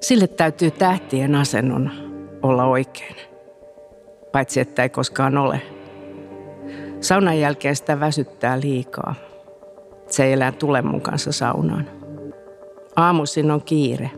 [0.00, 1.90] Sille täytyy tähtien asennon
[2.42, 3.16] olla oikein.
[4.32, 5.60] Paitsi että ei koskaan ole.
[7.00, 9.14] Saunan jälkeen sitä väsyttää liikaa.
[10.06, 11.90] Se ei elää tule mun kanssa saunaan.
[12.96, 14.10] Aamuisin on kiire.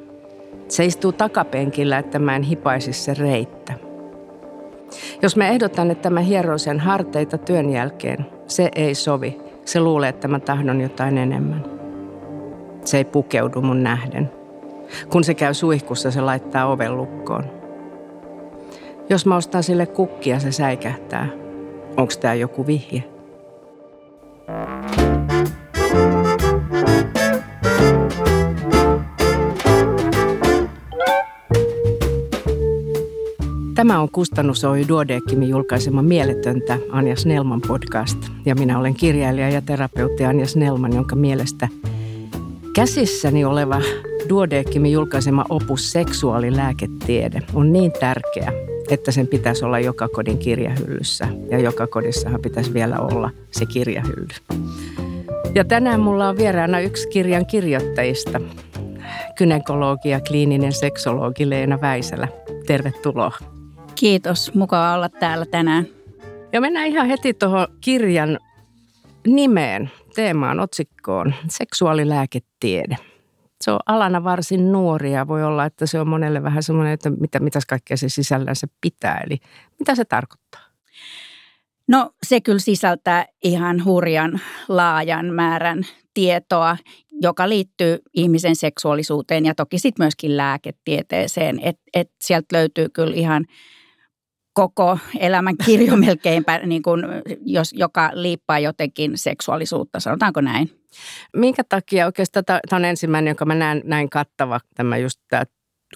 [0.69, 3.75] Se istuu takapenkillä, että mä en hipaisi se reittä.
[5.23, 9.46] Jos mä ehdotan, että mä hieron sen harteita työn jälkeen, se ei sovi.
[9.67, 11.65] Se luulee, että mä tahdon jotain enemmän.
[12.85, 14.31] Se ei pukeudu mun nähden.
[15.11, 17.45] Kun se käy suihkussa, se laittaa oven lukkoon.
[19.09, 21.29] Jos mä ostan sille kukkia, se säikähtää.
[21.97, 23.16] Onko tämä joku vihje?
[33.77, 38.19] Tämä on Kustannus Oy Duodeckimin julkaisema Mieletöntä Anja Snellman podcast.
[38.45, 41.69] Ja minä olen kirjailija ja terapeutti Anja Snellman, jonka mielestä
[42.75, 43.81] käsissäni oleva
[44.29, 48.53] Duodeckimin julkaisema opus Seksuaalilääketiede on niin tärkeä,
[48.91, 51.29] että sen pitäisi olla joka kodin kirjahyllyssä.
[51.51, 54.29] Ja joka kodissahan pitäisi vielä olla se kirjahylly.
[55.55, 58.41] Ja tänään mulla on vieraana yksi kirjan kirjoittajista,
[59.39, 62.29] kynekologi ja kliininen seksologi Leena Väisälä.
[62.67, 63.56] Tervetuloa.
[63.97, 65.87] Kiitos, mukava olla täällä tänään.
[66.53, 68.39] Ja mennään ihan heti tuohon kirjan
[69.27, 72.97] nimeen, teemaan, otsikkoon, seksuaalilääketiede.
[73.61, 75.29] Se on alana varsin nuoria.
[75.29, 79.21] Voi olla, että se on monelle vähän semmoinen, että mitä, mitäs kaikkea se sisällänsä pitää.
[79.27, 79.39] Eli
[79.79, 80.61] mitä se tarkoittaa?
[81.89, 86.77] No se kyllä sisältää ihan hurjan laajan määrän tietoa,
[87.23, 91.61] joka liittyy ihmisen seksuaalisuuteen ja toki sitten myöskin lääketieteeseen.
[91.63, 93.45] Että et sieltä löytyy kyllä ihan–
[94.57, 97.03] koko elämän kirjo melkeinpä, niin kuin,
[97.45, 100.71] jos, joka liippaa jotenkin seksuaalisuutta, sanotaanko näin?
[101.37, 105.43] Minkä takia oikeastaan tämä on ensimmäinen, jonka mä näen näin kattava, tämä just tämä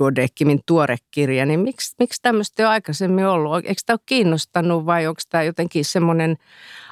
[0.01, 3.57] Duodeckimin tuore kirja, niin miksi, miksi tämmöistä ei ole aikaisemmin ollut?
[3.57, 6.37] Eikö tämä ole kiinnostanut vai onko tämä jotenkin semmoinen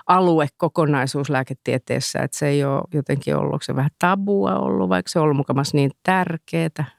[0.06, 5.10] alue kokonaisuus lääketieteessä, että se ei ole jotenkin ollut, onko se vähän tabua ollut, vaikka
[5.12, 6.97] se on ollut mukamassa niin tärkeää?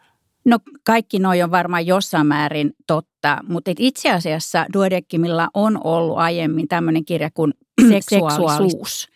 [0.49, 6.67] No kaikki noi on varmaan jossain määrin totta, mutta itse asiassa Duodeckimilla on ollut aiemmin
[6.67, 7.53] tämmöinen kirja kuin
[7.89, 9.07] Seksuaalisuus,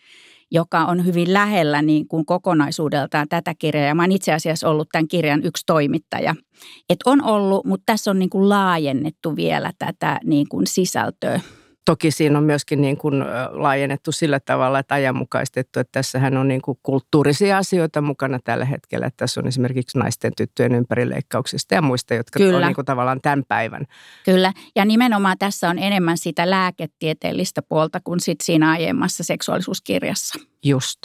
[0.50, 3.86] joka on hyvin lähellä niin kuin kokonaisuudeltaan tätä kirjaa.
[3.86, 6.34] Ja mä oon itse asiassa ollut tämän kirjan yksi toimittaja.
[6.88, 11.40] Et on ollut, mutta tässä on niin kuin laajennettu vielä tätä niin kuin sisältöä.
[11.84, 16.62] Toki siinä on myöskin niin kuin laajennettu sillä tavalla, että ajanmukaistettu, että tässähän on niin
[16.62, 19.06] kuin kulttuurisia asioita mukana tällä hetkellä.
[19.06, 22.56] Että tässä on esimerkiksi naisten tyttöjen ympärileikkauksista ja muista, jotka Kyllä.
[22.56, 23.86] on niin kuin tavallaan tämän päivän.
[24.24, 30.38] Kyllä, ja nimenomaan tässä on enemmän sitä lääketieteellistä puolta kuin sit siinä aiemmassa seksuaalisuuskirjassa.
[30.64, 30.98] Just.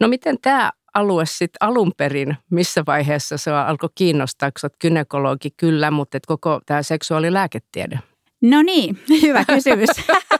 [0.00, 5.50] No miten tämä alue sitten alun perin, missä vaiheessa se alkoi kiinnostaa, kun olet kynekologi
[5.56, 7.98] kyllä, mutta et koko tämä seksuaalilääketiede?
[8.42, 9.88] No niin, hyvä kysymys.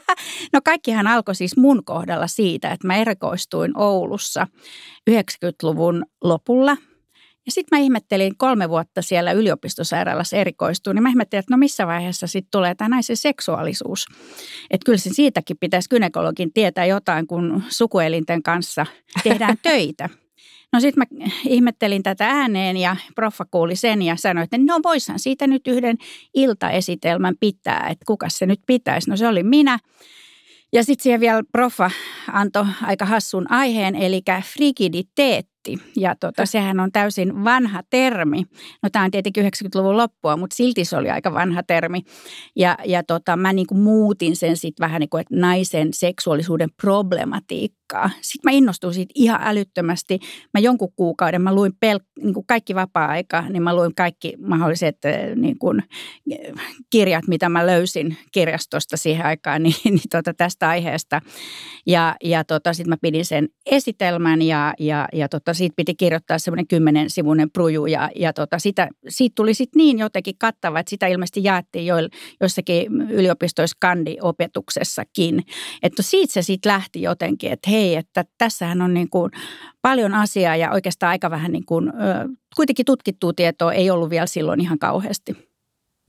[0.53, 4.47] no kaikkihan alkoi siis mun kohdalla siitä, että mä erikoistuin Oulussa
[5.11, 6.77] 90-luvun lopulla.
[7.45, 11.87] Ja sitten mä ihmettelin kolme vuotta siellä yliopistosairaalassa erikoistuin, niin mä ihmettelin, että no missä
[11.87, 14.05] vaiheessa sitten tulee tämä naisen seksuaalisuus.
[14.71, 18.85] Että kyllä sen siitäkin pitäisi gynekologin tietää jotain, kun sukuelinten kanssa
[19.23, 20.09] tehdään töitä.
[20.73, 25.19] No sitten mä ihmettelin tätä ääneen ja proffa kuuli sen ja sanoi, että no voishan
[25.19, 25.97] siitä nyt yhden
[26.33, 29.09] iltaesitelmän pitää, että kuka se nyt pitäisi.
[29.09, 29.79] No se oli minä.
[30.73, 31.91] Ja sitten siihen vielä proffa
[32.33, 35.77] antoi aika hassun aiheen, eli frigiditeetti.
[35.95, 38.43] Ja tota, sehän on täysin vanha termi.
[38.83, 42.01] No tämä on tietenkin 90-luvun loppua, mutta silti se oli aika vanha termi.
[42.55, 46.69] Ja, ja tota, mä niin kuin muutin sen sitten vähän niin kuin, että naisen seksuaalisuuden
[47.87, 48.09] problematiikkaa.
[48.21, 50.19] Sitten mä innostuin siitä ihan älyttömästi.
[50.53, 55.05] Mä jonkun kuukauden, mä luin pel- niin kuin kaikki vapaa-aika, niin mä luin kaikki mahdolliset
[55.05, 55.83] eh, niin kuin,
[56.89, 61.21] kirjat, mitä mä löysin kirjastosta siihen aikaan niin, niin tota, tästä aiheesta.
[61.85, 66.39] Ja, ja tota, sitten mä pidin sen esitelmän ja, ja, ja tota, siitä piti kirjoittaa
[66.39, 70.89] semmoinen kymmenen sivuinen pruju ja, ja tota, sitä, siitä tuli sitten niin jotenkin kattava, että
[70.89, 71.95] sitä ilmeisesti jaettiin jo,
[72.41, 75.43] jossakin yliopistoissa kandiopetuksessakin.
[75.83, 79.31] Että siitä se sitten lähti jotenkin, että että tässähän on niin kuin
[79.81, 81.93] paljon asiaa ja oikeastaan aika vähän niin kuin,
[82.55, 85.47] kuitenkin tutkittua tietoa ei ollut vielä silloin ihan kauheasti.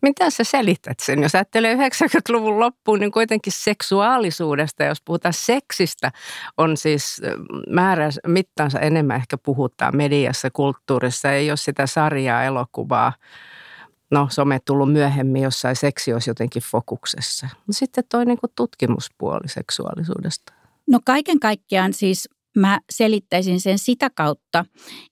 [0.03, 1.23] Mitä sä selität sen?
[1.23, 6.13] Jos ajattelee 90-luvun loppuun, niin kuitenkin seksuaalisuudesta, jos puhutaan seksistä,
[6.57, 7.23] on siis
[7.71, 11.33] määrä mittansa enemmän ehkä puhutaan mediassa, kulttuurissa.
[11.33, 13.13] Ei ole sitä sarjaa, elokuvaa.
[14.11, 17.49] No, some tullut myöhemmin, jossain seksi olisi jotenkin fokuksessa.
[17.71, 20.53] Sitten toi niin tutkimuspuoli seksuaalisuudesta.
[20.89, 24.65] No kaiken kaikkiaan siis mä selittäisin sen sitä kautta,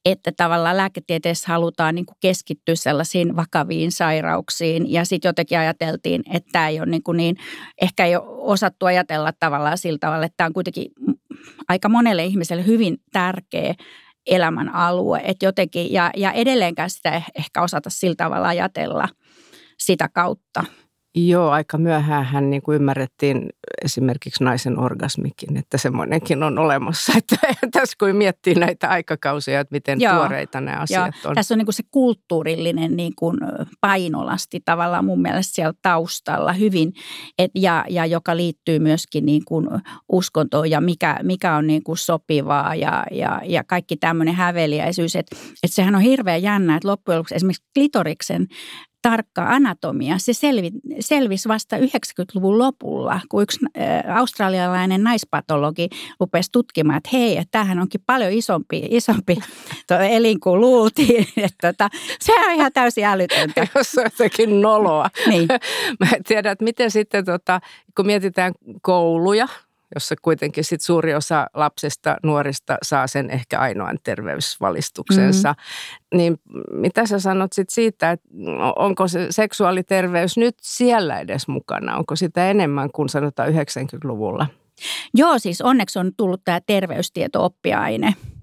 [0.04, 6.48] että tavallaan lääketieteessä halutaan niin kuin keskittyä sellaisiin vakaviin sairauksiin ja sitten jotenkin ajateltiin, että
[6.52, 7.36] tämä ei ole niin, kuin niin
[7.82, 10.88] ehkä ei ole osattu ajatella tavallaan sillä tavalla, että tämä on kuitenkin
[11.68, 13.74] aika monelle ihmiselle hyvin tärkeä
[14.26, 19.08] elämän alue, että jotenkin, ja, ja edelleenkään sitä ehkä osata sillä tavalla ajatella
[19.78, 20.64] sitä kautta.
[21.18, 23.48] Joo, aika myöhään niin kuin ymmärrettiin
[23.84, 27.12] esimerkiksi naisen orgasmikin, että semmoinenkin on olemassa.
[27.16, 27.36] Että
[27.80, 30.14] tässä kun miettii näitä aikakausia, että miten Joo.
[30.16, 31.30] tuoreita nämä asiat Joo.
[31.30, 31.34] on.
[31.34, 33.38] Tässä on niin kuin se kulttuurillinen niin kuin
[33.80, 36.92] painolasti tavallaan mun mielestä siellä taustalla hyvin,
[37.38, 39.68] et, ja, ja joka liittyy myöskin niin kuin
[40.08, 45.16] uskontoon ja mikä, mikä on niin kuin sopivaa ja, ja, ja kaikki tämmöinen häveliäisyys.
[45.16, 48.46] Että, että sehän on hirveän jännä, että loppujen lopuksi esimerkiksi klitoriksen
[49.10, 50.18] tarkka anatomia.
[50.18, 50.70] Se selvi,
[51.00, 55.88] selvisi vasta 90-luvun lopulla, kun yksi äh, australialainen naispatologi
[56.20, 59.36] rupesi tutkimaan, että hei, että tämähän onkin paljon isompi, isompi
[60.10, 61.26] elin kuin luultiin.
[61.36, 61.88] Että tota,
[62.20, 63.66] se on ihan täysin älytöntä.
[63.74, 65.10] Jos on jotenkin noloa.
[65.26, 65.48] Niin.
[66.00, 67.60] Mä en tiedä, että miten sitten, tota,
[67.96, 69.48] kun mietitään kouluja,
[69.94, 75.52] jossa kuitenkin sit suuri osa lapsista, nuorista saa sen ehkä ainoan terveysvalistuksensa.
[75.52, 76.18] Mm-hmm.
[76.18, 76.40] Niin
[76.72, 78.28] mitä sä sanot sit siitä, että
[78.76, 81.96] onko se seksuaaliterveys nyt siellä edes mukana?
[81.96, 84.46] Onko sitä enemmän kuin sanotaan 90-luvulla?
[85.14, 88.14] Joo, siis onneksi on tullut tämä terveystieto-oppiaine–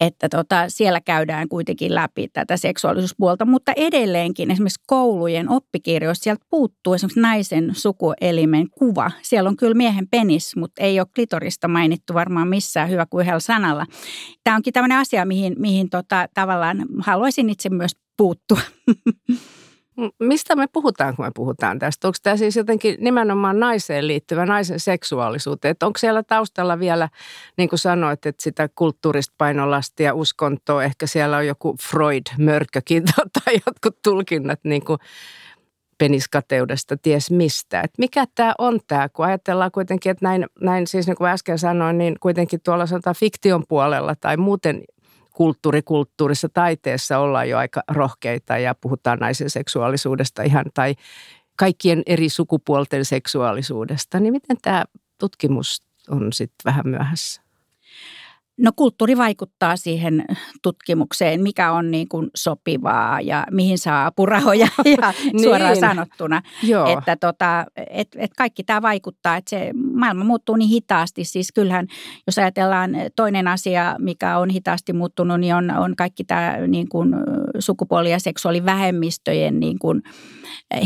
[0.00, 6.94] että tota, siellä käydään kuitenkin läpi tätä seksuaalisuuspuolta, mutta edelleenkin esimerkiksi koulujen oppikirjoissa sieltä puuttuu
[6.94, 9.10] esimerkiksi naisen sukuelimen kuva.
[9.22, 13.40] Siellä on kyllä miehen penis, mutta ei ole klitorista mainittu varmaan missään hyvä kuin yhdellä
[13.40, 13.86] sanalla.
[14.44, 18.60] Tämä onkin tämmöinen asia, mihin, mihin tota, tavallaan haluaisin itse myös puuttua.
[20.18, 22.08] Mistä me puhutaan, kun me puhutaan tästä?
[22.08, 25.72] Onko tämä siis jotenkin nimenomaan naiseen liittyvä, naisen seksuaalisuuteen?
[25.72, 27.08] Että onko siellä taustalla vielä,
[27.56, 33.02] niin kuin sanoit, että sitä kulttuurista painolastia, uskontoa, ehkä siellä on joku Freud-mörkökin
[33.44, 34.98] tai jotkut tulkinnat niin kuin
[35.98, 37.80] peniskateudesta, ties mistä.
[37.80, 41.58] Että mikä tämä on tämä, kun ajatellaan kuitenkin, että näin, näin siis niin kuin äsken
[41.58, 44.82] sanoin, niin kuitenkin tuolla sanotaan fiktion puolella tai muuten
[45.34, 50.94] kulttuurikulttuurissa, taiteessa ollaan jo aika rohkeita ja puhutaan naisen seksuaalisuudesta ihan tai
[51.56, 54.20] kaikkien eri sukupuolten seksuaalisuudesta.
[54.20, 54.84] Niin miten tämä
[55.18, 57.44] tutkimus on sitten vähän myöhässä?
[58.56, 60.24] No kulttuuri vaikuttaa siihen
[60.62, 65.42] tutkimukseen, mikä on niin kuin sopivaa ja mihin saa apurahoja ja niin.
[65.42, 66.42] suoraan sanottuna.
[66.62, 66.98] Joo.
[66.98, 69.70] Että tota, et, et kaikki tämä vaikuttaa, että se
[70.04, 71.24] maailma muuttuu niin hitaasti.
[71.24, 71.86] Siis kyllähän,
[72.26, 77.14] jos ajatellaan toinen asia, mikä on hitaasti muuttunut, niin on, on kaikki tämä niin kuin
[77.58, 80.02] sukupuoli- ja seksuaalivähemmistöjen niin kuin,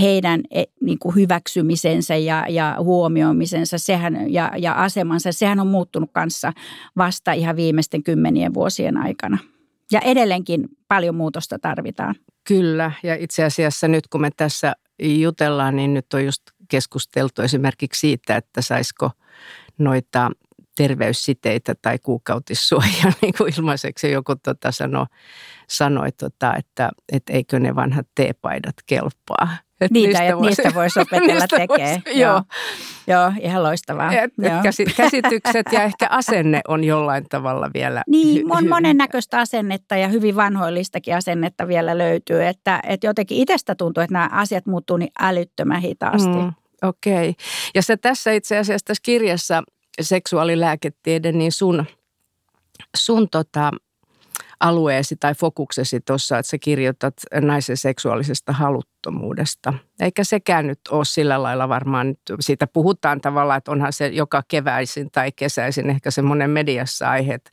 [0.01, 0.41] heidän
[0.81, 5.33] niin kuin hyväksymisensä ja, ja huomioimisensa sehän, ja, ja asemansa.
[5.33, 6.53] Sehän on muuttunut kanssa
[6.97, 9.39] vasta ihan viimeisten kymmenien vuosien aikana.
[9.93, 12.15] Ja edelleenkin paljon muutosta tarvitaan.
[12.49, 18.01] Kyllä, ja itse asiassa nyt kun me tässä jutellaan, niin nyt on just keskusteltu esimerkiksi
[18.01, 19.11] siitä, että saisiko
[19.79, 20.31] noita
[20.79, 24.11] terveyssiteitä tai kuukautissuojaa niin kuin ilmaiseksi.
[24.11, 25.07] Joku tota sano,
[25.69, 29.49] sanoi, tota, että, että eikö ne vanhat teepaidat kelpaa.
[29.81, 32.03] Et niitä, niistä, voisi, niistä voisi opetella tekemään.
[32.07, 32.15] Joo.
[32.17, 32.43] joo.
[33.07, 34.13] Joo, ihan loistavaa.
[34.13, 34.63] Et, joo.
[34.97, 38.03] Käsitykset ja ehkä asenne on jollain tavalla vielä.
[38.07, 42.47] Niin, on monennäköistä asennetta ja hyvin vanhoillistakin asennetta vielä löytyy.
[42.47, 46.29] Että, että jotenkin itsestä tuntuu, että nämä asiat muuttuu niin älyttömän hitaasti.
[46.29, 47.29] Mm, Okei.
[47.29, 47.35] Okay.
[47.75, 49.63] Ja se tässä itse asiassa tässä kirjassa
[50.01, 51.87] seksuaalilääketiede, niin sun,
[52.97, 53.71] sun tota,
[54.61, 59.75] alueesi tai fokuksesi tuossa, että sä kirjoitat naisen seksuaalisesta haluttomuudesta.
[60.01, 65.11] Eikä sekään nyt ole sillä lailla varmaan, siitä puhutaan tavallaan, että onhan se joka keväisin
[65.11, 67.51] tai kesäisin ehkä semmoinen mediassa aiheet,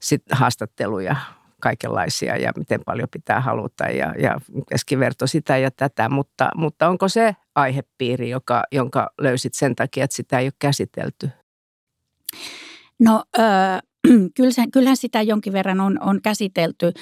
[0.00, 1.16] sit haastatteluja
[1.60, 7.08] kaikenlaisia ja miten paljon pitää haluta ja, ja keskiverto sitä ja tätä, mutta, mutta onko
[7.08, 11.30] se aihepiiri, joka, jonka löysit sen takia, että sitä ei ole käsitelty?
[12.98, 13.24] No
[14.72, 16.92] kyllähän sitä jonkin verran on, on käsitelty.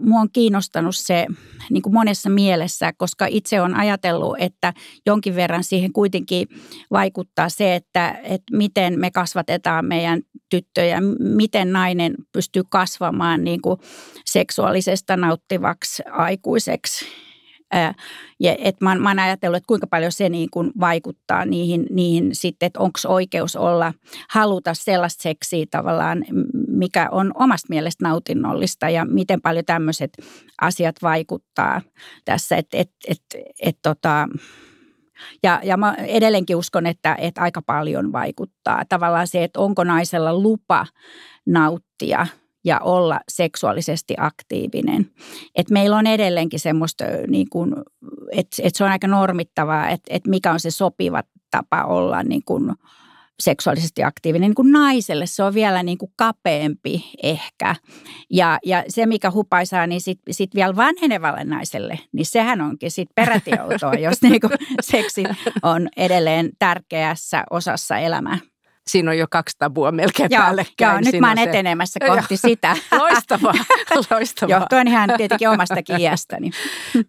[0.00, 1.26] Mua on kiinnostanut se
[1.70, 4.74] niin kuin monessa mielessä, koska itse on ajatellut, että
[5.06, 6.48] jonkin verran siihen kuitenkin
[6.90, 13.80] vaikuttaa se, että, että miten me kasvatetaan meidän tyttöjä, miten nainen pystyy kasvamaan niin kuin
[14.24, 17.04] seksuaalisesta nauttivaksi aikuiseksi
[18.40, 22.30] ja et mä, mä oon ajatellut, että kuinka paljon se niin kuin vaikuttaa niihin, niihin
[22.32, 23.92] sitten, että onko oikeus olla,
[24.30, 26.24] haluta sellaista seksiä tavallaan,
[26.68, 30.12] mikä on omasta mielestä nautinnollista ja miten paljon tämmöiset
[30.60, 31.80] asiat vaikuttaa
[32.24, 32.56] tässä.
[32.56, 33.22] Että et, et,
[33.62, 34.28] et, tota,
[35.42, 38.82] Ja, ja mä edelleenkin uskon, että, että aika paljon vaikuttaa.
[38.88, 40.86] Tavallaan se, että onko naisella lupa
[41.46, 42.26] nauttia
[42.64, 45.10] ja olla seksuaalisesti aktiivinen.
[45.54, 47.74] Et meillä on edelleenkin semmoista, niin kuin,
[48.32, 52.42] että, että se on aika normittavaa, että, että mikä on se sopiva tapa olla niin
[52.44, 52.72] kuin,
[53.40, 55.26] seksuaalisesti aktiivinen niin kuin naiselle.
[55.26, 57.76] Se on vielä niin kuin kapeampi ehkä.
[58.30, 63.14] Ja, ja se, mikä hupaisaa, niin sitten sit vielä vanhenevalle naiselle, niin sehän onkin sitten
[63.14, 63.50] peräti
[64.02, 65.24] jos niin kuin seksi
[65.62, 68.38] on edelleen tärkeässä osassa elämää
[68.90, 71.04] siinä on jo kaksi tabua melkein joo, päällekkäin.
[71.04, 71.42] Joo, nyt mä oon se...
[71.42, 72.76] etenemässä kohti sitä.
[72.98, 73.54] loistavaa,
[74.10, 74.56] loistavaa.
[74.56, 76.50] Johtuen ihan tietenkin omastakin iästäni.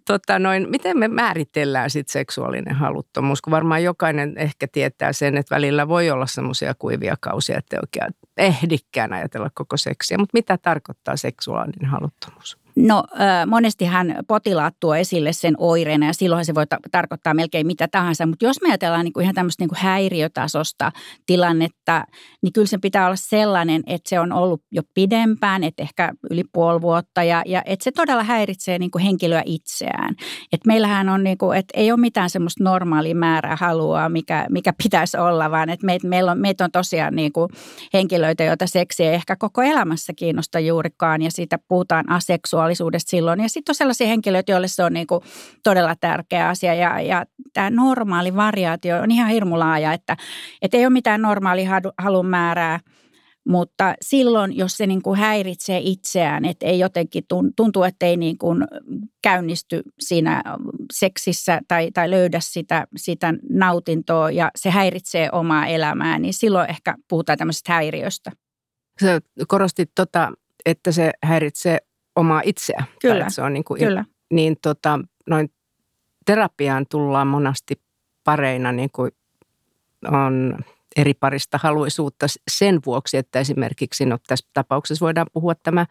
[0.07, 5.55] Tota noin, miten me määritellään sitten seksuaalinen haluttomuus, kun varmaan jokainen ehkä tietää sen, että
[5.55, 10.17] välillä voi olla semmoisia kuivia kausia, että ei oikein ehdikään ajatella koko seksiä.
[10.17, 12.60] Mutta mitä tarkoittaa seksuaalinen haluttomuus?
[12.75, 13.03] No
[13.47, 18.25] monestihan potilaat tuo esille sen oireena ja silloin se voi ta- tarkoittaa melkein mitä tahansa.
[18.25, 20.91] Mutta jos me ajatellaan niin kuin ihan tämmöistä niin kuin häiriötasosta
[21.25, 22.03] tilannetta,
[22.41, 26.43] niin kyllä sen pitää olla sellainen, että se on ollut jo pidempään, että ehkä yli
[26.53, 30.15] puoli vuotta ja, ja että se todella häiritsee niin kuin henkilöä itseään.
[30.53, 34.73] Et meillähän on, niin kuin, että ei ole mitään semmoista normaalia määrää halua, mikä, mikä
[34.83, 37.49] pitäisi olla, vaan että meitä meillä on, meitä on tosiaan niin kuin
[37.93, 43.39] henkilöitä, joita seksi ei ehkä koko elämässä kiinnosta juurikaan ja siitä puhutaan aseksuaalisesti seksuaalisuudesta silloin.
[43.39, 45.21] Ja sitten on sellaisia henkilöitä, joille se on niin kuin
[45.63, 46.73] todella tärkeä asia.
[46.73, 50.17] Ja, ja tämä normaali variaatio on ihan hirmu laaja, että,
[50.61, 51.65] että ei ole mitään normaali
[51.97, 52.79] halun määrää.
[53.47, 57.23] Mutta silloin, jos se niin kuin häiritsee itseään, että ei jotenkin
[57.55, 58.63] tuntuu, että ei niin kuin
[59.21, 60.43] käynnisty siinä
[60.93, 66.95] seksissä tai, tai löydä sitä, sitä nautintoa ja se häiritsee omaa elämää, niin silloin ehkä
[67.09, 68.31] puhutaan tämmöisestä häiriöstä.
[69.01, 70.31] Sä korostit tota,
[70.65, 71.77] että se häiritsee
[72.15, 72.83] omaa itseä.
[73.01, 74.05] Kyllä, se on niin, kuin, kyllä.
[74.33, 74.99] Niin tota,
[75.29, 75.51] noin
[76.25, 77.81] terapiaan tullaan monasti
[78.23, 79.11] pareina niin kuin
[80.07, 80.57] on
[80.95, 85.85] eri parista haluisuutta sen vuoksi, että esimerkiksi no, tässä tapauksessa voidaan puhua tämä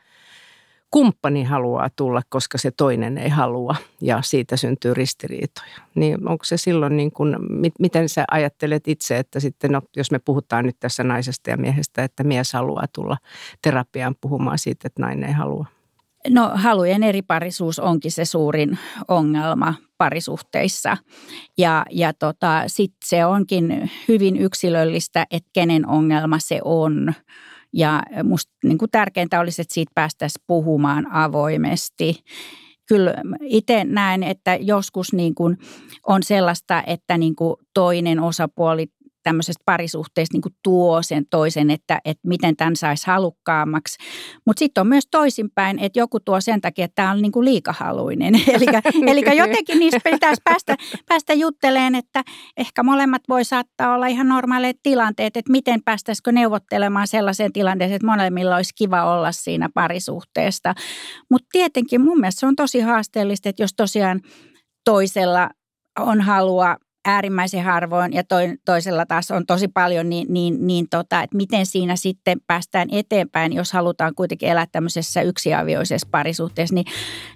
[0.91, 5.77] kumppani haluaa tulla, koska se toinen ei halua ja siitä syntyy ristiriitoja.
[5.95, 7.37] Niin onko se silloin niin kuin,
[7.79, 12.05] miten sä ajattelet itse, että sitten no, jos me puhutaan nyt tässä naisesta ja miehestä,
[12.05, 13.17] että mies haluaa tulla
[13.63, 15.67] terapiaan puhumaan siitä, että nainen ei halua?
[16.29, 20.97] No halujen eriparisuus onkin se suurin ongelma parisuhteissa.
[21.59, 27.15] Ja, ja tota, sitten se onkin hyvin yksilöllistä, että kenen ongelma se on.
[27.73, 32.25] Ja musta niin kuin tärkeintä olisi, että siitä päästäisiin puhumaan avoimesti.
[32.89, 35.59] Kyllä itse näen, että joskus niin kuin
[36.07, 38.87] on sellaista, että niin kuin toinen osapuoli
[39.23, 43.99] tämmöisestä parisuhteesta niin tuo sen toisen, että, että miten tämän saisi halukkaammaksi.
[44.47, 48.35] Mutta sitten on myös toisinpäin, että joku tuo sen takia, että tämä on niin liikahaluinen.
[49.07, 50.77] eli jotenkin niistä pitäisi päästä,
[51.09, 52.23] päästä jutteleen, että
[52.57, 58.07] ehkä molemmat voi saattaa olla ihan normaaleet tilanteet, että miten päästäisikö neuvottelemaan sellaiseen tilanteeseen, että
[58.07, 60.75] molemmilla olisi kiva olla siinä parisuhteesta.
[61.31, 64.21] Mutta tietenkin mun mielestä se on tosi haasteellista, että jos tosiaan
[64.85, 65.51] toisella
[65.99, 68.23] on halua äärimmäisen harvoin ja
[68.65, 73.53] toisella taas on tosi paljon, niin, niin, niin tota, että miten siinä sitten päästään eteenpäin,
[73.53, 76.87] jos halutaan kuitenkin elää tämmöisessä yksiavioisessa parisuhteessa, niin,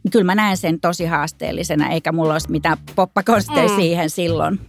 [0.04, 3.76] niin kyllä mä näen sen tosi haasteellisena, eikä mulla olisi mitään poppakonsteja mm.
[3.76, 4.60] siihen silloin.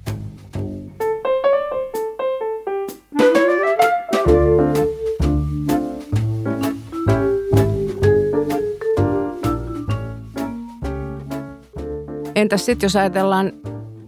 [12.35, 13.51] Entäs sitten, jos ajatellaan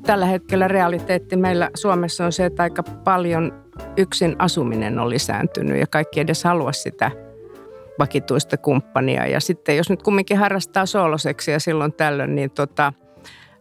[0.08, 3.66] tällä hetkellä realiteetti meillä Suomessa on se, että aika paljon
[3.98, 7.12] yksin asuminen on lisääntynyt ja kaikki edes halua sitä
[8.00, 9.28] vakituista kumppania.
[9.28, 12.94] Ja sitten jos nyt kumminkin harrastaa sooloseksiä silloin tällöin, niin tota,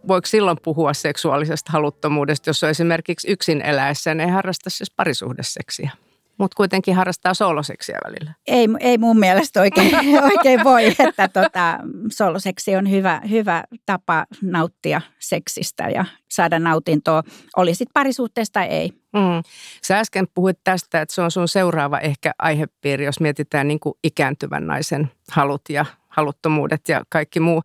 [0.08, 5.90] voiko silloin puhua seksuaalisesta haluttomuudesta, jos on esimerkiksi yksin eläessä, niin ei harrasta siis parisuhdeseksiä?
[6.38, 8.34] Mutta kuitenkin harrastaa sooloseksiä välillä.
[8.46, 9.92] Ei, ei mun mielestä oikein,
[10.32, 11.78] oikein voi, että tota,
[12.12, 17.22] sooloseksi on hyvä, hyvä tapa nauttia seksistä ja saada nautintoa,
[17.56, 18.92] oli sitten parisuhteesta tai ei.
[19.12, 19.42] Mm.
[19.86, 23.94] Sä äsken puhuit tästä, että se on sun seuraava ehkä aihepiiri, jos mietitään niin kuin
[24.04, 27.62] ikääntyvän naisen halut ja haluttomuudet ja kaikki muu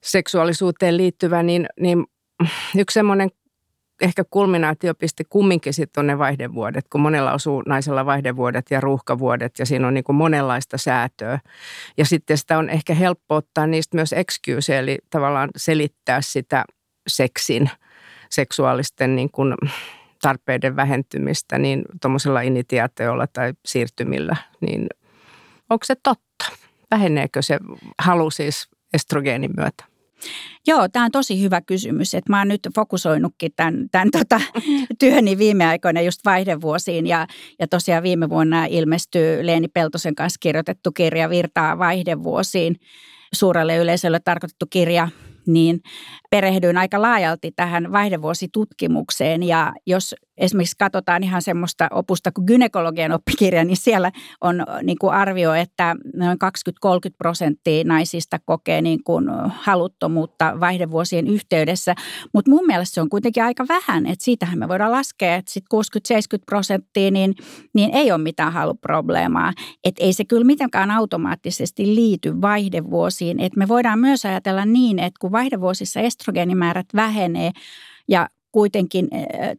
[0.00, 2.04] seksuaalisuuteen liittyvä, niin, niin
[2.78, 3.30] yksi semmoinen
[4.00, 9.66] ehkä kulminaatiopiste kumminkin sitten on ne vaihdevuodet, kun monella osuu naisella vaihdevuodet ja ruuhkavuodet ja
[9.66, 11.38] siinä on niin kuin monenlaista säätöä.
[11.98, 16.64] Ja sitten sitä on ehkä helppo ottaa niistä myös excuse, eli tavallaan selittää sitä
[17.06, 17.70] seksin,
[18.30, 19.54] seksuaalisten niin kuin
[20.22, 24.86] tarpeiden vähentymistä niin tuommoisella initiaatiolla tai siirtymillä, niin
[25.70, 26.52] onko se totta?
[26.90, 27.58] Väheneekö se
[27.98, 29.91] halu siis estrogeenin myötä?
[30.66, 32.14] Joo, tämä on tosi hyvä kysymys.
[32.14, 34.40] Että mä oon nyt fokusoinutkin tämän, tämän tota,
[35.00, 37.06] työni viime aikoina just vaihdevuosiin.
[37.06, 37.26] Ja,
[37.58, 42.76] ja tosiaan viime vuonna ilmestyy Leeni Peltosen kanssa kirjoitettu kirja Virtaa vaihdevuosiin.
[43.34, 45.08] Suurelle yleisölle tarkoitettu kirja–
[45.46, 45.80] niin
[46.30, 49.42] perehdyin aika laajalti tähän vaihdevuositutkimukseen.
[49.42, 55.14] Ja jos esimerkiksi katsotaan ihan semmoista opusta kuin gynekologian oppikirja, niin siellä on niin kuin
[55.14, 56.38] arvio, että noin
[56.86, 61.94] 20-30 prosenttia naisista kokee niin kuin haluttomuutta vaihdevuosien yhteydessä.
[62.34, 65.78] Mutta mun mielestä se on kuitenkin aika vähän, että siitähän me voidaan laskea, että sitten
[66.38, 67.34] 60-70 prosenttia, niin,
[67.74, 69.52] niin ei ole mitään haluprobleemaa.
[69.84, 73.40] Että ei se kyllä mitenkään automaattisesti liity vaihdevuosiin.
[73.40, 77.50] Että me voidaan myös ajatella niin, että kun vaihdevuosissa estrogeenimäärät vähenee
[78.08, 79.08] ja kuitenkin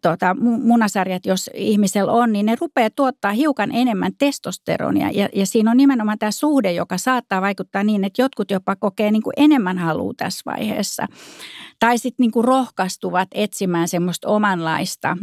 [0.01, 5.09] tuota, munasarjat, jos ihmisellä on, niin ne rupeaa tuottaa hiukan enemmän testosteronia.
[5.11, 9.11] Ja, ja siinä on nimenomaan tämä suhde, joka saattaa vaikuttaa niin, että jotkut jopa kokee
[9.11, 11.07] niin kuin enemmän halua tässä vaiheessa.
[11.79, 15.17] Tai sitten niin rohkaistuvat etsimään semmoista omanlaista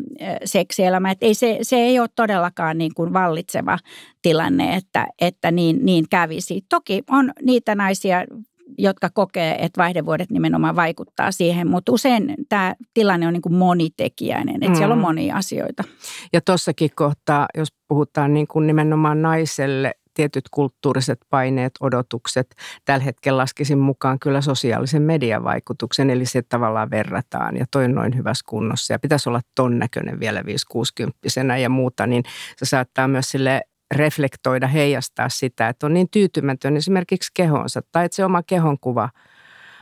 [0.45, 1.13] seksielämää.
[1.13, 3.79] Että ei, se, se ei ole todellakaan niin kuin vallitseva
[4.23, 6.65] tilanne, että, että niin, niin kävisi.
[6.69, 8.25] Toki on niitä naisia,
[8.79, 14.55] jotka kokee, että vaihdevuodet nimenomaan vaikuttaa siihen, mutta usein tämä tilanne on niin kuin monitekijäinen,
[14.55, 14.75] että mm.
[14.75, 15.03] siellä on mm.
[15.03, 15.85] monia asioita.
[16.33, 22.55] Ja tuossakin kohtaa, jos puhutaan niin kuin nimenomaan naiselle tietyt kulttuuriset paineet, odotukset.
[22.85, 27.95] Tällä hetkellä laskisin mukaan kyllä sosiaalisen median vaikutuksen, eli se tavallaan verrataan ja toi on
[27.95, 30.45] noin hyvässä kunnossa ja pitäisi olla ton näköinen vielä 5-60
[31.61, 32.23] ja muuta, niin
[32.57, 33.63] se saattaa myös sille
[33.95, 39.09] reflektoida, heijastaa sitä, että on niin tyytymätön esimerkiksi kehonsa tai että se oma kehonkuva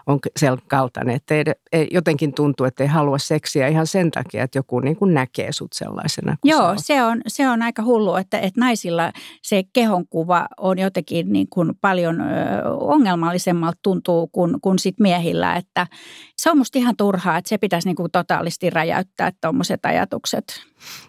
[0.09, 4.45] on sen kaltainen, että ei, ei, jotenkin tuntuu, että ei halua seksiä ihan sen takia,
[4.45, 8.15] että joku niin kuin näkee sut sellaisena kuin Joo, se on, se on aika hullu,
[8.15, 9.13] että, että naisilla
[9.43, 12.25] se kehonkuva on jotenkin niin kuin paljon ö,
[12.81, 15.87] ongelmallisemmalta tuntuu kuin, kuin sit miehillä, että
[16.37, 20.45] se on musta ihan turhaa, että se pitäisi niin kuin totaalisti räjäyttää tuommoiset ajatukset.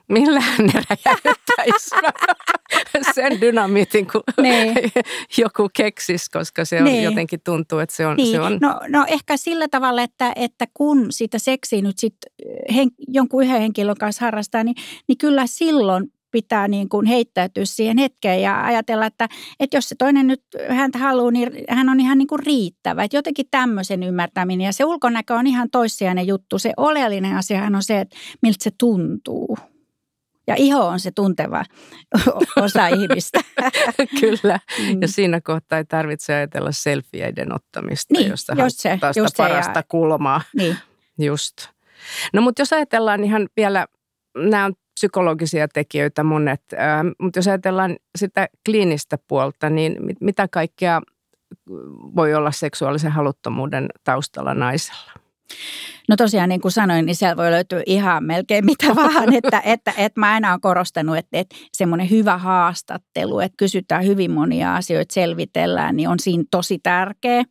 [0.10, 1.96] Millähän ne räjäyttäisi?
[3.22, 4.76] Sen dynamiitin, kun niin.
[5.38, 7.04] joku keksis, koska se on niin.
[7.04, 8.18] jotenkin tuntuu, että se on...
[8.18, 8.32] Niin.
[8.32, 8.58] Se on...
[8.62, 12.16] No, no ehkä sillä tavalla, että, että kun sitä seksiä nyt sit
[12.76, 14.76] hen, jonkun yhden henkilön kanssa harrastaa, niin,
[15.08, 19.28] niin kyllä silloin pitää niin kuin heittäytyä siihen hetkeen ja ajatella, että,
[19.60, 23.04] että jos se toinen nyt häntä haluaa, niin hän on ihan niin kuin riittävä.
[23.04, 26.60] Että jotenkin tämmöisen ymmärtäminen ja se ulkonäkö on ihan toissijainen juttu.
[26.60, 29.58] Se oleellinen asia on se, että miltä se tuntuu.
[30.50, 31.64] Ja iho on se tunteva
[32.64, 33.40] osa ihmistä.
[34.22, 34.60] Kyllä.
[34.80, 35.02] Mm.
[35.02, 39.80] Ja siinä kohtaa ei tarvitse ajatella selfieiden ottamista, niin, josta just se, just sitä parasta
[39.80, 39.84] ja...
[39.88, 40.42] kulmaa.
[40.56, 40.76] Niin.
[41.22, 41.56] Just.
[42.34, 43.88] No mutta jos ajatellaan ihan vielä,
[44.38, 46.80] nämä on psykologisia tekijöitä monet, äh,
[47.20, 51.02] mutta jos ajatellaan sitä kliinistä puolta, niin mit, mitä kaikkea
[52.16, 55.12] voi olla seksuaalisen haluttomuuden taustalla naisella?
[56.10, 59.94] No tosiaan niin kuin sanoin, niin siellä voi löytyä ihan melkein mitä vaan, että, että,
[59.98, 65.14] että mä aina olen korostanut, että, että semmoinen hyvä haastattelu, että kysytään hyvin monia asioita,
[65.14, 67.44] selvitellään, niin on siinä tosi tärkeä.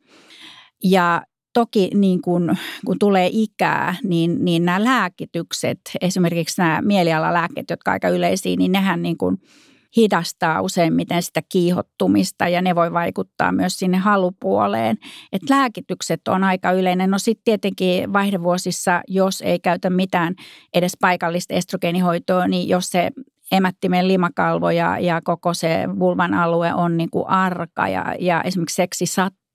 [0.85, 2.57] Ja toki niin kun,
[2.87, 9.03] kun tulee ikää, niin, niin nämä lääkitykset, esimerkiksi nämä mielialalääkkeet, jotka aika yleisiä, niin nehän
[9.03, 9.37] niin kuin–
[9.97, 14.99] hidastaa useimmiten sitä kiihottumista ja ne voi vaikuttaa myös sinne halupuoleen.
[15.33, 17.11] Et lääkitykset on aika yleinen.
[17.11, 20.35] No sitten tietenkin vaihdevuosissa, jos ei käytä mitään
[20.75, 23.11] edes paikallista estrogeenihoitoa, niin jos se
[23.53, 28.77] emättimen limakalvo ja, ja koko se vulvan alue on niin kuin arka ja, ja esimerkiksi
[28.77, 29.07] seksi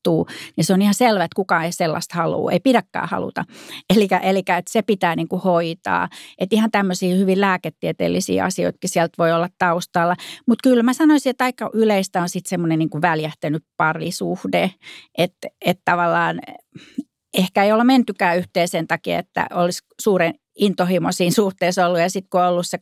[0.09, 3.45] muuttuu, niin se on ihan selvä, että kukaan ei sellaista halua, ei pidäkään haluta.
[3.89, 6.09] Eli, että se pitää niin kuin hoitaa.
[6.37, 10.15] Että ihan tämmöisiä hyvin lääketieteellisiä asioitakin sieltä voi olla taustalla.
[10.47, 14.71] Mutta kyllä mä sanoisin, että aika yleistä on sitten semmoinen niin kuin väljähtänyt parisuhde,
[15.17, 16.39] että, että tavallaan
[17.33, 22.09] ehkä ei olla mentykään yhteen sen takia, että olisi suuren intohimo siinä suhteessa ollut ja
[22.09, 22.77] sitten kun on ollut se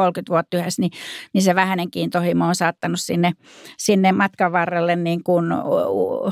[0.00, 0.92] 20-30 vuotta yhdessä, niin,
[1.32, 3.32] niin se vähäinen intohimo on saattanut sinne,
[3.78, 5.46] sinne matkan varrelle niin kuin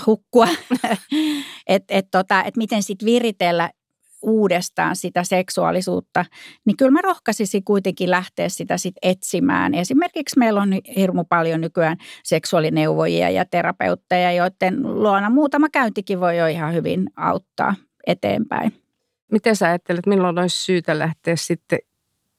[0.06, 0.48] hukkua.
[1.66, 3.70] että et tota, et miten sitten viritellä
[4.24, 6.24] uudestaan sitä seksuaalisuutta,
[6.66, 9.74] niin kyllä mä rohkaisisin kuitenkin lähteä sitä sit etsimään.
[9.74, 16.46] Esimerkiksi meillä on hirmu paljon nykyään seksuaalineuvojia ja terapeutteja, joiden luona muutama käyntikin voi jo
[16.46, 17.74] ihan hyvin auttaa
[18.06, 18.83] eteenpäin.
[19.32, 21.78] Miten sä ajattelet, milloin olisi syytä lähteä sitten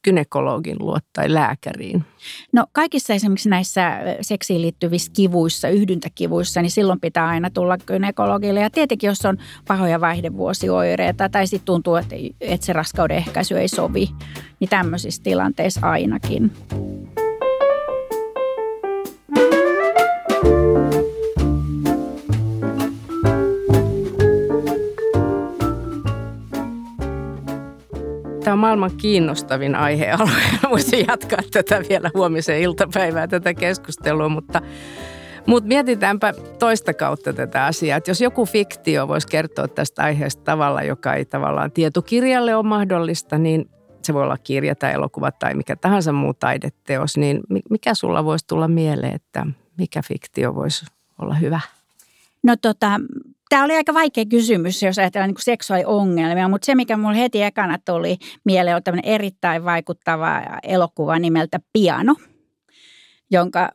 [0.06, 2.04] gynekologin luo tai lääkäriin?
[2.52, 8.60] No kaikissa esimerkiksi näissä seksiin liittyvissä kivuissa, yhdyntäkivuissa, niin silloin pitää aina tulla gynekologille.
[8.62, 12.16] Ja tietenkin, jos on pahoja vaihdevuosioireita tai sitten tuntuu, että,
[12.60, 14.10] se raskauden ehkäisy ei sovi,
[14.60, 16.52] niin tämmöisissä tilanteissa ainakin.
[28.54, 30.42] On maailman kiinnostavin aihealue.
[30.72, 34.62] Voisin jatkaa tätä vielä huomisen iltapäivää, tätä keskustelua, mutta
[35.48, 37.98] mutta mietitäänpä toista kautta tätä asiaa.
[37.98, 43.38] Että jos joku fiktio voisi kertoa tästä aiheesta tavalla, joka ei tavallaan tietokirjalle ole mahdollista,
[43.38, 43.70] niin
[44.02, 48.48] se voi olla kirja tai elokuva tai mikä tahansa muu taideteos, niin mikä sulla voisi
[48.48, 49.46] tulla mieleen, että
[49.78, 50.86] mikä fiktio voisi
[51.22, 51.60] olla hyvä?
[52.46, 53.00] No tota,
[53.50, 57.78] tämä oli aika vaikea kysymys, jos ajatellaan niin seksuaaliongelmia, mutta se, mikä mulle heti ekana
[57.86, 62.16] tuli mieleen, on tämmöinen erittäin vaikuttava elokuva nimeltä Piano,
[63.32, 63.72] jonka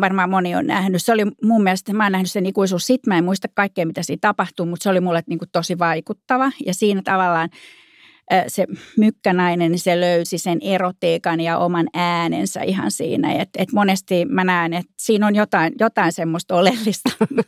[0.00, 1.02] varmaan moni on nähnyt.
[1.02, 4.02] Se oli mun mielestä, mä oon nähnyt sen ikuisuus sit, mä en muista kaikkea, mitä
[4.02, 6.50] siinä tapahtuu, mutta se oli mulle niin kuin tosi vaikuttava.
[6.66, 7.48] Ja siinä tavallaan
[8.48, 13.32] se mykkänainen, niin se löysi sen erotiikan ja oman äänensä ihan siinä.
[13.32, 17.10] Et, et monesti mä näen, että siinä on jotain, jotain semmoista oleellista.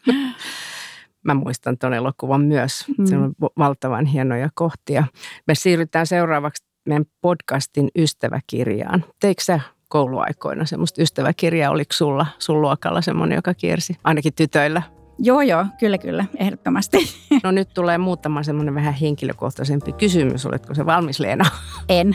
[1.25, 2.85] Mä muistan tuon elokuvan myös.
[2.99, 3.07] Mm.
[3.07, 5.05] Se on valtavan hienoja kohtia.
[5.47, 9.05] Me siirrytään seuraavaksi meidän podcastin ystäväkirjaan.
[9.21, 11.71] Teikö sä kouluaikoina semmoista ystäväkirjaa?
[11.71, 13.97] Oliko sulla sun luokalla semmoinen, joka kiersi?
[14.05, 14.98] Ainakin tytöillä.
[15.19, 16.99] Joo, joo, kyllä, kyllä, ehdottomasti.
[17.45, 20.47] No nyt tulee muutama semmoinen vähän henkilökohtaisempi kysymys.
[20.47, 21.45] Oletko se valmis, Leena?
[21.89, 22.15] En.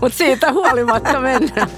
[0.00, 1.68] Mutta siitä huolimatta mennään.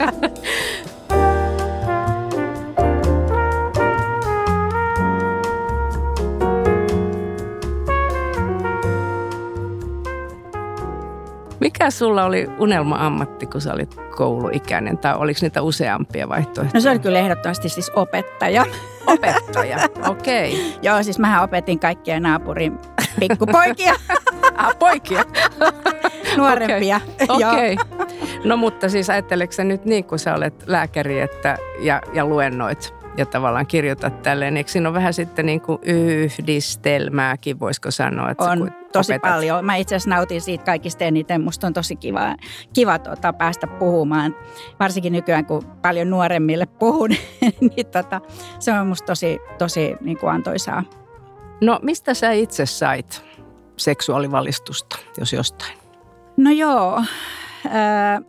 [11.63, 16.71] Mikä sulla oli unelma-ammatti, kun sä olit kouluikäinen, tai oliko niitä useampia vaihtoehtoja?
[16.75, 18.67] No se oli kyllä ehdottomasti siis opettaja.
[19.07, 20.55] Opettaja, okei.
[20.55, 20.73] Okay.
[20.83, 22.79] Joo, siis mähän opetin kaikkia naapurin
[23.21, 23.95] pikkupoikia.
[24.57, 25.25] ah, poikia?
[26.37, 27.01] Nuorempia.
[27.29, 27.73] Okei.
[27.73, 27.77] Okay.
[27.93, 28.17] Okay.
[28.45, 33.02] No mutta siis ajatteleksä sä nyt niin, kun sä olet lääkäri että, ja, ja luennoit
[33.17, 34.57] ja tavallaan kirjoitat tälleen.
[34.57, 38.31] Eikö siinä ole vähän sitten niin kuin yhdistelmääkin, voisiko sanoa?
[38.31, 39.31] Että on tosi opetat.
[39.31, 39.65] paljon.
[39.65, 41.41] Mä itse asiassa nautin siitä kaikista eniten.
[41.41, 42.37] Musta on tosi kiva,
[42.73, 44.37] kiva tuota, päästä puhumaan.
[44.81, 47.11] Varsinkin nykyään, kun paljon nuoremmille puhun,
[47.77, 48.21] niin tota,
[48.59, 50.85] se on musta tosi, tosi niin kuin antoisaa.
[51.61, 53.25] No mistä sä itse sait
[53.77, 55.79] seksuaalivalistusta, jos jostain?
[56.37, 56.97] No joo,
[57.67, 58.23] äh,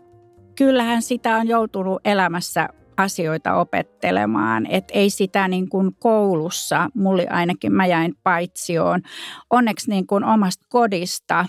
[0.56, 4.66] kyllähän sitä on joutunut elämässä asioita opettelemaan.
[4.66, 9.02] Että ei sitä niin kuin koulussa, mulle ainakin mä jäin paitsioon.
[9.50, 11.46] Onneksi niin kuin omasta kodista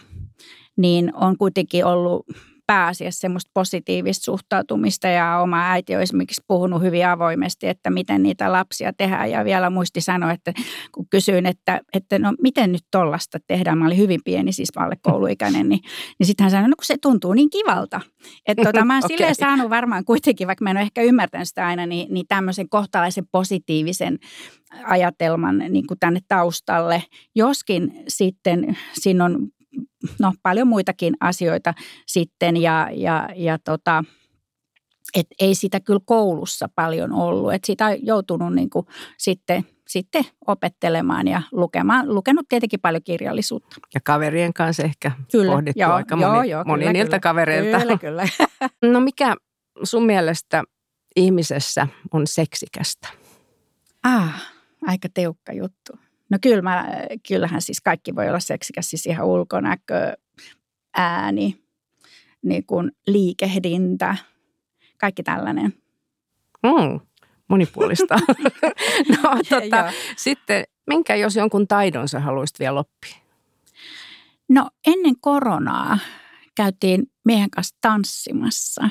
[0.76, 2.26] niin on kuitenkin ollut
[2.66, 8.52] pääasiassa semmoista positiivista suhtautumista ja oma äiti on esimerkiksi puhunut hyvin avoimesti, että miten niitä
[8.52, 10.52] lapsia tehdään ja vielä muisti sanoa, että
[10.92, 14.96] kun kysyin, että, että no miten nyt tollasta tehdään, mä olin hyvin pieni siis alle
[15.02, 15.80] kouluikäinen, niin,
[16.18, 18.00] niin sitten hän sanoi, no kun se tuntuu niin kivalta.
[18.46, 19.16] Että tota, mä oon okay.
[19.16, 22.68] silleen saanut varmaan kuitenkin, vaikka mä en ole ehkä ymmärtänyt sitä aina, niin, niin tämmöisen
[22.68, 24.18] kohtalaisen positiivisen
[24.84, 27.02] ajatelman niin kuin tänne taustalle.
[27.34, 29.48] Joskin sitten siinä on
[30.18, 31.74] no, paljon muitakin asioita
[32.06, 34.04] sitten ja, ja, ja tota,
[35.14, 37.52] et ei sitä kyllä koulussa paljon ollut.
[37.52, 38.86] Et sitä on joutunut niin kuin
[39.18, 42.14] sitten, sitten opettelemaan ja lukemaan.
[42.14, 43.76] Lukenut tietenkin paljon kirjallisuutta.
[43.94, 47.20] Ja kaverien kanssa ehkä kyllä, pohdittu joo, aika joo, moni, joo, moni kyllä, niiltä kyllä.
[47.20, 47.78] kavereilta.
[47.78, 48.28] Kyllä, kyllä.
[48.92, 49.34] no mikä
[49.82, 50.64] sun mielestä
[51.16, 53.08] ihmisessä on seksikästä?
[54.02, 54.42] Ah,
[54.86, 56.03] aika teukka juttu.
[56.30, 56.86] No kyllä mä,
[57.28, 60.16] kyllähän siis kaikki voi olla seksikäs, siis ihan ulkonäkö,
[60.96, 61.64] ääni,
[62.42, 64.16] niin kuin liikehdintä,
[64.98, 65.74] kaikki tällainen.
[66.62, 67.00] Mm,
[67.48, 68.14] monipuolista.
[69.22, 73.16] no, tota, sitten minkä jos jonkun taidon sä haluaisit vielä oppia?
[74.48, 75.98] No ennen koronaa
[76.54, 78.88] käytiin miehen kanssa tanssimassa.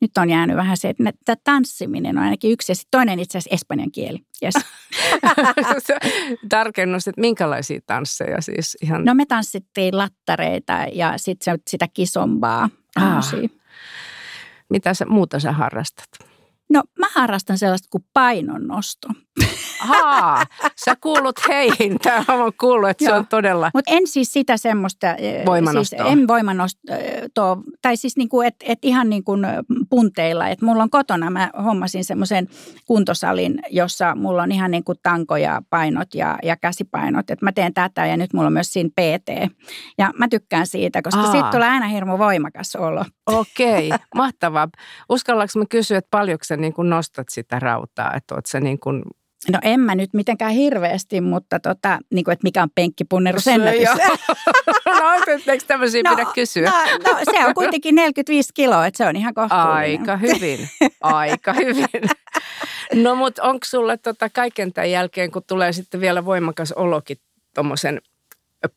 [0.00, 3.54] Nyt on jäänyt vähän se, että tanssiminen on ainakin yksi ja sitten toinen itse asiassa
[3.54, 4.18] espanjan kieli.
[4.42, 4.54] Yes.
[6.48, 9.04] Tarkennus, että minkälaisia tansseja siis ihan?
[9.04, 12.70] No me tanssittiin lattareita ja sitten sitä kisombaa.
[12.96, 13.32] Ah.
[14.70, 16.08] Mitä sä, muuta sä harrastat?
[16.70, 19.08] No mä harrastan sellaista kuin painonnosto.
[19.80, 20.44] Haa,
[20.84, 21.98] sä kuulut heihin.
[21.98, 23.14] Tämä on kuullut, että Joo.
[23.14, 23.70] se on todella...
[23.74, 25.14] Mutta en siis sitä semmoista...
[25.14, 25.98] Eh, voimanostoa.
[25.98, 27.56] Siis en voimanostoa.
[27.82, 29.46] Tai siis niinku, että et ihan niin kuin
[29.90, 30.48] punteilla.
[30.48, 32.48] Että mulla on kotona, mä hommasin semmoisen
[32.86, 37.30] kuntosalin, jossa mulla on ihan niin kuin tankoja, painot ja, ja käsipainot.
[37.30, 39.52] Että mä teen tätä ja nyt mulla on myös siinä PT.
[39.98, 41.32] Ja mä tykkään siitä, koska Aa.
[41.32, 43.04] siitä tulee aina hirmu voimakas olo.
[43.26, 44.68] Okei, mahtavaa.
[45.08, 48.14] Uskallanko mä kysyä, että paljonko sä niin kuin nostat sitä rautaa?
[48.14, 49.02] Että oot sä niin kuin
[49.48, 53.88] No en mä nyt mitenkään hirveästi, mutta tota, niin kuin, että mikä on penkkipunnerus ennätys.
[54.86, 56.70] no, eikö tämmöisiä no, pidä kysyä?
[56.70, 60.00] No, no, se on kuitenkin 45 kiloa, että se on ihan kohtuullinen.
[60.00, 60.68] Aika hyvin,
[61.00, 62.10] aika hyvin.
[62.94, 67.16] No mutta onko sulle tota kaiken tämän jälkeen, kun tulee sitten vielä voimakas olokin
[67.54, 68.00] tuommoisen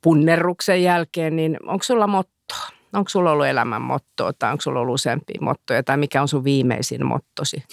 [0.01, 2.67] punnerruksen jälkeen, niin onko sulla mottoa?
[2.93, 6.43] Onko sulla ollut elämän mottoa tai onko sulla ollut useampia mottoja tai mikä on sun
[6.43, 7.63] viimeisin mottosi?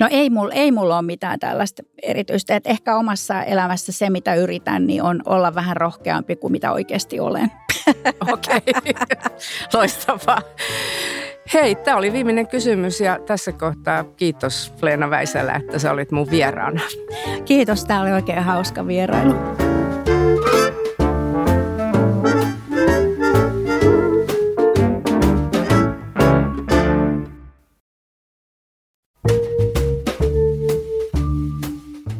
[0.00, 2.56] No ei mulla ei mul ole mitään tällaista erityistä.
[2.56, 7.20] Et ehkä omassa elämässä se, mitä yritän, niin on olla vähän rohkeampi kuin mitä oikeasti
[7.20, 7.50] olen.
[8.32, 9.32] Okei, okay.
[9.74, 10.42] loistavaa.
[11.54, 16.30] Hei, tämä oli viimeinen kysymys ja tässä kohtaa kiitos Leena Väisälä, että sä olit mun
[16.30, 16.80] vieraana.
[17.44, 19.34] Kiitos, tämä oli oikein hauska vierailu.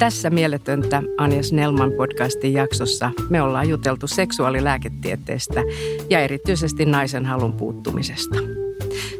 [0.01, 5.63] Tässä mieletöntä Anja Snellman podcastin jaksossa me ollaan juteltu seksuaalilääketieteestä
[6.11, 8.37] ja erityisesti naisen halun puuttumisesta.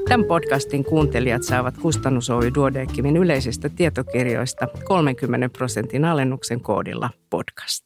[0.09, 7.85] Tämän podcastin kuuntelijat saavat Kustannus Oy Duodeckimin yleisistä tietokirjoista 30 prosentin alennuksen koodilla podcast.